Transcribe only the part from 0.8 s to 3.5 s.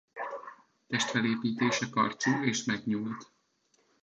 Testfelépítése karcsú és megnyúlt.